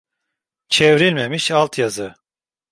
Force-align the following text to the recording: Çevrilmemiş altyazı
Çevrilmemiş 0.69 1.51
altyazı 1.51 2.15